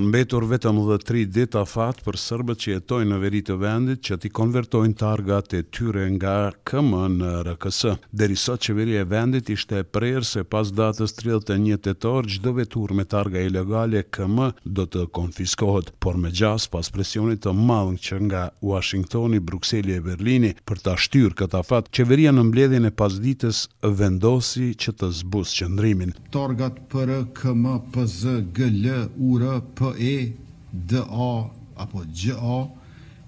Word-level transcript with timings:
kanë 0.00 0.08
mbetur 0.08 0.44
vetëm 0.48 0.78
dhe 0.88 0.96
tri 1.04 1.22
dita 1.28 1.60
fatë 1.68 2.06
për 2.06 2.16
sërbët 2.24 2.60
që 2.62 2.68
jetojnë 2.72 3.06
në 3.10 3.16
veri 3.20 3.40
të 3.44 3.54
vendit 3.60 4.00
që 4.06 4.16
t'i 4.22 4.28
konvertojnë 4.38 4.94
targat 5.00 5.56
e 5.58 5.58
tyre 5.76 6.06
nga 6.14 6.52
këmë 6.68 7.00
në 7.18 7.32
RKS. 7.44 7.98
Deri 8.16 8.36
sot 8.40 8.62
që 8.64 8.74
veri 8.78 8.94
e 8.96 9.02
vendit 9.10 9.50
ishte 9.52 9.82
e 9.82 9.84
prerë 9.84 10.24
se 10.24 10.44
pas 10.48 10.70
datës 10.76 11.12
31 11.20 11.76
tëtor, 11.84 12.28
gjdo 12.32 12.52
vetur 12.56 12.94
me 12.96 13.04
targa 13.12 13.42
ilegale 13.44 14.04
këmë 14.14 14.48
do 14.78 14.86
të 14.88 15.04
konfiskohet, 15.18 15.92
por 16.00 16.16
me 16.16 16.32
gjas 16.32 16.68
pas 16.72 16.88
presionit 16.94 17.44
të 17.44 17.52
malën 17.58 17.98
që 18.00 18.22
nga 18.30 18.46
Washingtoni, 18.64 19.40
Bruxelli 19.44 19.98
e 19.98 20.00
Berlini 20.04 20.54
për 20.66 20.82
ta 20.86 20.96
shtyrë 20.96 21.36
këta 21.42 21.62
fatë 21.66 21.92
që 21.92 22.32
në 22.32 22.46
mbledhin 22.48 22.86
e 22.86 22.90
pas 22.96 23.12
ditës 23.20 23.66
vendosi 23.82 24.70
që 24.80 24.96
të 25.02 25.12
zbus 25.20 25.54
qëndrimin. 25.60 26.16
Targat 26.32 26.80
për 26.92 27.14
KM, 27.40 27.64
PZ, 27.92 28.48
GL, 28.56 28.90
URA, 29.18 29.58
për 29.80 29.88
e 29.98 30.32
d 30.70 30.92
a 31.08 31.50
apo 31.74 32.04
g 32.12 32.30
a 32.32 32.68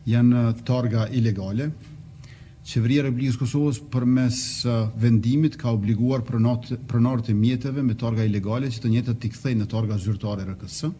janë 0.04 0.62
targa 0.64 1.06
ilegale 1.10 1.70
Qeveria 2.62 3.02
e 3.02 3.04
Republikës 3.08 3.36
Kosovës 3.40 3.78
përmes 3.90 4.36
uh, 4.70 4.86
vendimit 4.94 5.56
ka 5.58 5.72
obliguar 5.74 6.20
pronarët 6.26 7.30
e 7.30 7.34
mjeteve 7.34 7.82
me 7.82 7.96
targa 7.98 8.22
ilegale 8.24 8.68
që 8.70 8.82
të 8.84 8.90
njëjtat 8.92 9.18
të 9.24 9.30
kthejnë 9.34 9.62
në 9.62 9.66
targa 9.72 9.98
zyrtare 9.98 10.44
RKS 10.46 10.92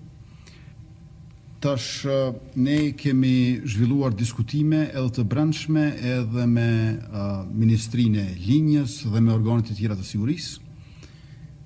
Tash 1.62 1.90
uh, 2.06 2.34
ne 2.58 2.90
kemi 2.98 3.60
zhvilluar 3.62 4.10
diskutime 4.18 4.88
edhe 4.90 5.08
të 5.14 5.22
brendshme 5.30 5.84
edhe 6.16 6.46
me 6.56 6.68
uh, 6.98 7.46
Ministrinë 7.46 8.26
e 8.26 8.34
Linjës 8.48 9.00
dhe 9.12 9.22
me 9.22 9.34
organet 9.36 9.70
e 9.70 9.78
tjera 9.78 9.94
të 10.00 10.08
sigurisë 10.10 10.71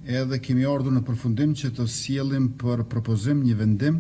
edhe 0.06 0.38
kemi 0.38 0.62
ardhur 0.70 0.92
në 0.95 1.01
përfundim 1.06 1.52
që 1.59 1.73
të 1.74 1.84
sjellim 1.91 2.44
për 2.61 2.84
propozim 2.91 3.41
një 3.42 3.55
vendim 3.58 3.97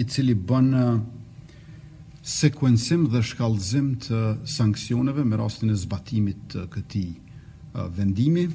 i 0.00 0.04
cili 0.08 0.32
bën 0.48 0.70
sekuencim 2.28 3.02
dhe 3.12 3.20
shkallëzim 3.24 3.90
të 4.06 4.20
sankcioneve 4.48 5.26
me 5.28 5.36
rastin 5.40 5.68
e 5.72 5.76
zbatimit 5.76 6.40
të 6.54 6.64
këtij 6.72 7.08
vendimi. 7.98 8.46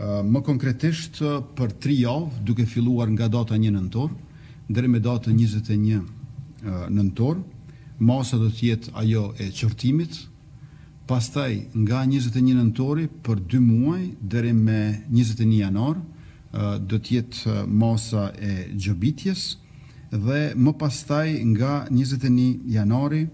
Më 0.00 0.40
konkretisht 0.48 1.20
për 1.56 1.74
3 1.76 1.98
javë, 1.98 2.40
duke 2.48 2.64
filluar 2.66 3.10
nga 3.12 3.28
data 3.28 3.54
1 3.58 3.68
nëntor 3.74 4.14
deri 4.70 4.88
me 4.88 5.00
datën 5.02 5.36
21 5.36 6.88
nëntor, 6.90 7.36
masa 8.00 8.38
do 8.40 8.48
të 8.48 8.68
jetë 8.70 8.94
ajo 9.02 9.26
e 9.42 9.50
qërtimit, 9.52 10.22
pastaj 11.10 11.54
nga 11.74 12.04
21 12.06 12.54
nëntori 12.54 13.08
për 13.26 13.40
2 13.50 13.58
muaj 13.66 14.02
deri 14.32 14.52
me 14.54 14.76
21 15.10 15.54
janor 15.58 15.96
do 16.86 16.98
të 17.02 17.14
jetë 17.16 17.54
masa 17.82 18.28
e 18.50 18.68
xhobitjes 18.82 19.42
dhe 20.12 20.38
më 20.54 20.72
pastaj 20.82 21.26
nga 21.56 21.72
21 21.90 22.46
janari 22.76 23.24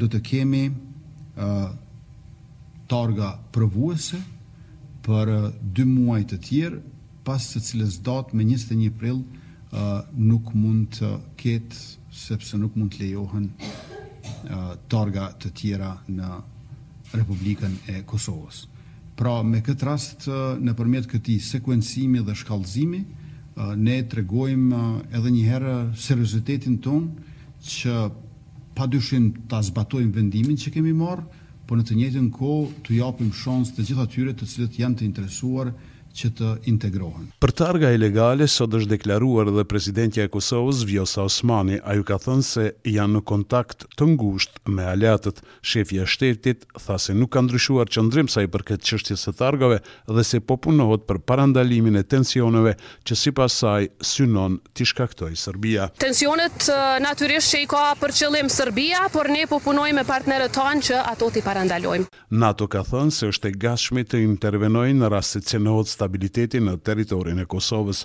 do 0.00 0.08
të 0.14 0.20
kemi 0.30 0.64
targa 2.90 3.28
provuese 3.54 4.18
për 5.06 5.30
2 5.78 5.84
muaj 5.92 6.20
të 6.32 6.38
tjerë 6.48 6.82
pas 7.26 7.46
së 7.54 7.62
cilës 7.68 8.00
datë 8.08 8.38
me 8.40 8.48
21 8.50 8.90
prill 8.98 9.20
nuk 10.32 10.50
mund 10.58 10.98
të 10.98 11.12
ketë 11.44 11.84
sepse 12.26 12.58
nuk 12.64 12.74
mund 12.74 12.90
të 12.96 13.04
lejohen 13.04 13.52
targa 14.92 15.30
të 15.44 15.52
tjera 15.60 15.92
në 16.18 16.40
Republikën 17.16 17.72
e 17.86 18.00
Kosovës. 18.08 18.66
Pra, 19.16 19.40
me 19.44 19.60
këtë 19.64 19.84
rast, 19.88 20.26
në 20.64 20.74
përmjet 20.78 21.08
këti 21.10 21.36
sekuensimi 21.44 22.22
dhe 22.24 22.34
shkallëzimi, 22.40 23.02
ne 23.86 23.96
të 24.08 24.22
regojmë 24.22 24.82
edhe 25.18 25.32
njëherë 25.34 25.74
seriositetin 26.06 26.78
tonë 26.84 27.30
që 27.68 27.96
pa 28.78 28.86
dyshim 28.88 29.26
të 29.48 29.58
azbatojmë 29.60 30.14
vendimin 30.16 30.56
që 30.58 30.72
kemi 30.78 30.94
marë, 30.96 31.24
por 31.68 31.78
në 31.78 31.84
të 31.90 31.96
njëtën 32.00 32.30
ko 32.38 32.54
të 32.86 32.96
japim 33.00 33.30
shansë 33.42 33.76
të 33.76 33.86
gjitha 33.90 34.08
tyre 34.14 34.32
të 34.34 34.48
cilët 34.54 34.78
janë 34.80 35.00
të 35.02 35.06
interesuar 35.10 35.74
që 36.16 36.30
të 36.38 36.50
integrohen. 36.72 37.28
Për 37.42 37.52
targa 37.58 37.90
ilegale 37.94 38.46
sot 38.50 38.74
është 38.76 38.90
deklaruar 38.96 39.50
dhe 39.52 39.64
presidentja 39.68 40.26
e 40.26 40.30
Kosovës 40.32 40.84
Vjosa 40.88 41.24
Osmani, 41.28 41.78
a 41.82 41.96
ju 41.96 42.04
ka 42.06 42.18
thënë 42.22 42.46
se 42.48 42.66
janë 42.88 43.18
në 43.18 43.22
kontakt 43.28 43.86
të 43.98 44.08
ngushtë 44.12 44.74
me 44.76 44.86
aleatët, 44.92 45.42
shefi 45.62 46.00
i 46.02 46.06
shtetit 46.08 46.66
tha 46.80 46.98
se 47.00 47.16
nuk 47.16 47.32
ka 47.34 47.42
ndryshuar 47.46 47.90
qendrim 47.92 48.28
sa 48.32 48.44
i 48.44 48.50
përket 48.52 48.84
çështjes 48.88 49.24
së 49.28 49.34
targave 49.40 49.80
dhe 50.08 50.24
se 50.26 50.40
po 50.44 50.56
punohet 50.62 51.06
për 51.08 51.22
parandalimin 51.28 51.98
e 52.00 52.04
tensioneve 52.04 52.76
që 53.08 53.18
sipas 53.22 53.56
saj 53.64 53.88
synon 54.04 54.58
të 54.76 54.86
shkaktojë 54.92 55.38
Serbia. 55.42 55.88
Tensionet 56.02 56.68
natyrisht 57.04 57.54
që 57.56 57.62
i 57.64 57.70
ka 57.70 57.84
për 58.00 58.14
qëllim 58.20 58.52
Serbia, 58.52 59.06
por 59.12 59.30
ne 59.32 59.46
po 59.50 59.60
punojmë 59.64 60.00
me 60.02 60.06
partnerët 60.08 60.52
tanë 60.56 60.86
që 60.88 61.02
ato 61.12 61.28
të 61.34 61.42
parandalojmë. 61.46 62.08
NATO 62.32 62.66
ka 62.70 62.82
thënë 62.86 63.12
se 63.12 63.28
është 63.32 63.50
e 63.52 63.56
gatshme 63.66 64.04
të 64.08 64.20
intervenojë 64.22 64.96
në 65.00 65.10
rast 65.12 65.36
se 65.36 65.42
cenohet 65.52 65.90
stabiliteti 66.02 66.58
në 66.58 66.80
teritorin 66.82 67.38
e 67.38 67.44
Kosovës. 67.46 68.00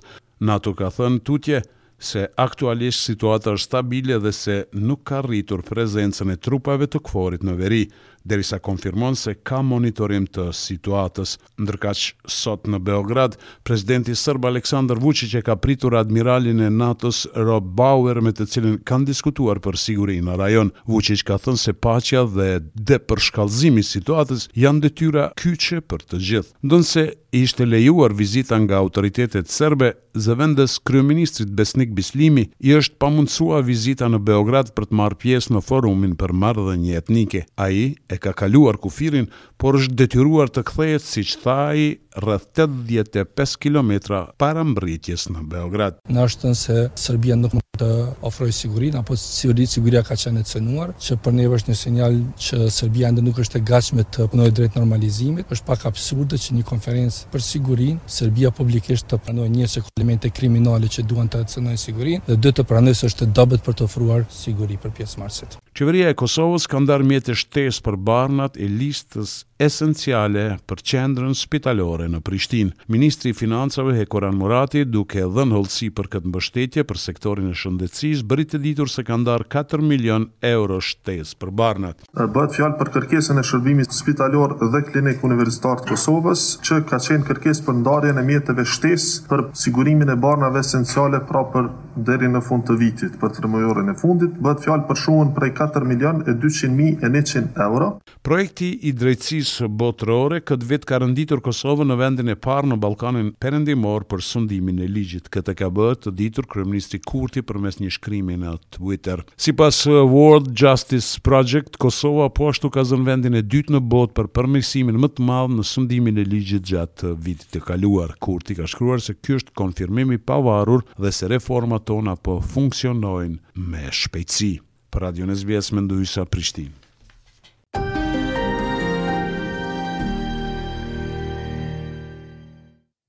NATO 0.46 0.75
ka 0.78 0.91
thënë 0.94 1.24
tutje 1.25 1.63
se 1.97 2.28
aktualisht 2.44 3.02
situata 3.02 3.56
është 3.58 3.66
stabile 3.66 4.19
dhe 4.22 4.31
se 4.38 4.58
nuk 4.90 5.02
ka 5.09 5.24
rritur 5.25 5.63
prezencën 5.66 6.30
e 6.30 6.38
trupave 6.38 6.86
të 6.88 7.02
këforit 7.07 7.46
në 7.47 7.56
veri 7.57 7.81
derisa 8.28 8.60
konfirmon 8.60 9.16
se 9.20 9.34
ka 9.48 9.62
monitorim 9.66 10.26
të 10.36 10.48
situatës. 10.60 11.38
Ndërkaq 11.62 12.08
sot 12.32 12.68
në 12.70 12.80
Beograd, 12.90 13.38
presidenti 13.68 14.16
sërbë 14.20 14.50
Aleksandar 14.52 15.00
Vučić 15.02 15.36
e 15.40 15.44
ka 15.48 15.56
pritur 15.62 15.96
admiralin 16.00 16.62
e 16.64 16.70
NATO-s 16.70 17.26
Rob 17.36 17.72
Bauer 17.80 18.20
me 18.22 18.34
të 18.36 18.48
cilin 18.52 18.78
kanë 18.90 19.10
diskutuar 19.12 19.62
për 19.64 19.80
sigurinë 19.84 20.28
në 20.30 20.38
rajon. 20.44 20.74
Vučić 20.90 21.24
ka 21.28 21.40
thënë 21.44 21.64
se 21.64 21.74
paqja 21.74 22.26
dhe 22.36 22.50
depërshkallëzimi 22.92 23.84
i 23.86 23.90
situatës 23.94 24.50
janë 24.60 24.86
detyra 24.88 25.30
kyçe 25.40 25.82
për 25.88 26.06
të 26.12 26.24
gjithë. 26.32 26.58
Ndonse 26.68 27.08
shte 27.38 27.68
lejuar 27.70 28.16
vizita 28.18 28.58
nga 28.64 28.80
autoritetet 28.82 29.52
serbe, 29.54 29.92
zëvendës 30.18 30.80
kryeministrit 30.90 31.52
Besnik 31.54 31.92
Bislimi 31.94 32.48
i 32.66 32.72
është 32.74 32.98
pamundsua 33.04 33.60
vizita 33.62 34.08
në 34.10 34.24
Beograd 34.26 34.72
për 34.74 34.88
të 34.90 34.98
marrë 34.98 35.20
pjesë 35.22 35.54
në 35.54 35.62
forumin 35.68 36.16
për 36.18 36.34
marrëdhënie 36.34 36.98
etnike. 36.98 37.44
Ai 37.62 37.92
e 38.10 38.17
ka 38.18 38.34
kaluar 38.34 38.78
kufirin, 38.82 39.30
por 39.62 39.78
është 39.80 39.96
detyruar 40.02 40.50
të 40.52 40.62
kthehet 40.70 41.02
siç 41.06 41.38
thaj 41.42 41.80
rreth 42.18 42.58
85 42.58 43.56
kilometra 43.62 44.26
para 44.42 44.64
mbritjes 44.66 45.28
në 45.30 45.44
Beograd. 45.52 45.98
Na 46.10 46.26
shtën 46.28 46.56
se 46.58 46.88
Serbia 46.98 47.38
nuk 47.38 47.54
mund 47.54 47.64
të 47.78 47.90
ofrojë 48.26 48.56
siguri, 48.58 48.90
apo 48.98 49.14
siguri 49.22 49.68
siguria 49.70 50.02
ka 50.06 50.18
qenë 50.18 50.42
cenuar, 50.50 50.96
që 50.98 51.18
për 51.22 51.36
ne 51.38 51.46
është 51.58 51.70
një 51.72 51.78
sinjal 51.84 52.18
që 52.48 52.60
Serbia 52.78 53.12
ende 53.14 53.22
nuk 53.22 53.38
është 53.44 53.62
e 53.62 53.66
gatshme 53.70 54.06
të 54.18 54.28
punojë 54.34 54.56
drejt 54.60 54.80
normalizimit. 54.80 55.52
Është 55.54 55.68
pak 55.70 55.86
absurde 55.92 56.40
që 56.42 56.58
një 56.58 56.66
konferencë 56.72 57.30
për 57.34 57.46
sigurinë 57.52 58.02
Serbia 58.20 58.50
publikisht 58.52 59.08
të 59.12 59.22
pranojë 59.28 59.54
një 59.58 59.70
se 59.76 59.86
elemente 60.00 60.34
kriminale 60.34 60.90
që 60.90 61.06
duan 61.06 61.30
të 61.30 61.46
cenojnë 61.54 61.84
sigurinë 61.86 62.26
dhe 62.32 62.40
dy 62.44 62.52
të 62.58 62.66
pranojnë 62.70 62.98
se 63.02 63.12
është 63.14 63.30
dobët 63.38 63.66
për 63.66 63.78
të 63.78 63.88
ofruar 63.92 64.26
siguri 64.34 64.78
për 64.82 64.96
pjesëmarrësit. 65.04 65.60
Qeveria 65.78 66.08
e 66.10 66.16
Kosovës 66.18 66.64
ka 66.74 66.80
ndarë 66.82 67.06
mjetë 67.06 67.34
shtesë 67.38 67.84
për 67.86 67.98
barnat 68.08 68.56
e 68.58 68.66
listës 68.66 69.36
esenciale 69.62 70.46
për 70.70 70.80
qendrën 70.90 71.36
spitalore 71.38 72.08
në 72.10 72.18
Prishtinë. 72.26 72.74
Ministri 72.96 73.30
i 73.30 73.36
Financave 73.38 73.94
Hekoran 73.94 74.40
Murati, 74.40 74.82
duke 74.90 75.22
dhënë 75.22 75.54
holësi 75.54 75.92
për 76.00 76.10
këtë 76.16 76.32
mbështetje 76.32 76.86
për 76.90 77.02
sektorin 77.04 77.52
e 77.54 77.58
shëndetësisë, 77.62 78.26
bëri 78.32 78.48
të 78.56 78.62
ditur 78.64 78.90
se 78.90 79.06
ka 79.06 79.20
ndarë 79.22 79.46
4 79.54 79.86
milion 79.92 80.26
euro 80.50 80.80
shtesë 80.82 81.38
për 81.44 81.54
barnat. 81.62 82.02
Er, 82.18 82.26
bëhet 82.26 82.58
fjalë 82.58 82.80
për 82.82 82.92
kërkesën 82.98 83.38
e 83.38 83.46
shërbimit 83.52 83.94
spitalor 83.94 84.58
dhe 84.64 84.82
klinik 84.90 85.22
universitar 85.30 85.84
të 85.86 85.94
Kosovës, 85.94 86.48
që 86.66 86.82
ka 86.90 86.98
qenë 87.06 87.30
kërkesë 87.30 87.68
për 87.69 87.80
ndarjen 87.84 88.18
e 88.18 88.25
mjeteve 88.31 88.66
shtesë 88.74 89.28
për 89.30 89.46
sigurimin 89.68 90.10
e 90.10 90.18
barnave 90.25 90.66
esenciale 90.66 91.22
pra 91.30 91.46
për 91.54 91.69
deri 92.04 92.30
në 92.30 92.42
fund 92.46 92.66
të 92.68 92.76
vitit. 92.80 93.18
Për 93.22 93.34
tremujorin 93.40 93.90
e 93.92 93.96
fundit, 93.98 94.34
bëhet 94.44 94.64
fjalë 94.66 94.86
për 94.90 95.00
shumën 95.04 95.32
prej 95.36 95.54
4 95.58 95.88
milion 95.90 96.22
e 96.28 96.36
200 96.36 97.06
e 97.08 97.22
100 97.22 97.62
euro. 97.66 97.90
Projekti 98.28 98.70
i 98.84 98.92
drejtsisë 98.94 99.70
botërore 99.80 100.42
këtë 100.46 100.68
vit 100.68 100.86
ka 100.90 101.00
rënditur 101.02 101.42
Kosovë 101.46 101.86
në 101.88 101.98
vendin 102.02 102.32
e 102.34 102.38
parë 102.38 102.72
në 102.74 102.80
Balkanin 102.84 103.32
perendimor 103.42 104.06
për 104.12 104.24
sundimin 104.26 104.82
e 104.84 104.90
ligjit. 104.92 105.30
Këtë 105.34 105.56
ka 105.60 105.70
bëhet 105.74 106.04
të 106.08 106.14
ditur 106.20 106.48
Kryeministri 106.52 107.00
Kurti 107.08 107.44
për 107.46 107.62
mes 107.64 107.80
një 107.82 107.92
shkrimi 107.98 108.38
në 108.42 108.54
Twitter. 108.78 109.24
Si 109.38 109.54
pas 109.58 109.80
uh, 109.90 110.02
World 110.06 110.52
Justice 110.60 111.18
Project, 111.24 111.78
Kosova 111.82 112.30
po 112.36 112.50
ashtu 112.52 112.70
ka 112.74 112.84
zënë 112.90 113.08
vendin 113.08 113.38
e 113.40 113.44
dytë 113.46 113.78
në 113.78 113.82
botë 113.92 114.16
për 114.20 114.30
përmirësimin 114.38 115.00
më 115.02 115.12
të 115.18 115.28
madhë 115.28 115.58
në 115.62 115.68
sundimin 115.72 116.22
e 116.22 116.28
ligjit 116.28 116.68
gjatë 116.68 117.16
vitit 117.26 117.50
të 117.56 117.64
kaluar. 117.68 118.14
Kurti 118.24 118.58
ka 118.60 118.68
shkruar 118.70 119.02
se 119.04 119.16
kjo 119.18 119.40
është 119.40 119.56
konfirmimi 119.58 120.20
pavarur 120.28 120.84
dhe 120.98 121.12
se 121.16 121.30
reformat 121.32 121.87
tona 121.88 122.18
po 122.28 122.39
funksionojnë 122.56 123.56
me 123.72 123.86
shpejtësi. 124.00 124.51
Për 124.92 125.07
Radio 125.07 125.30
Nesbjes, 125.31 125.72
Mendojusa, 125.78 126.28
Prishtin. 126.31 126.87